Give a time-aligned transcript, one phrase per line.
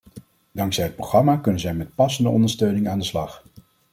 [0.51, 3.43] Dankzij het programma kunnen zij met passende ondersteuning aan de slag.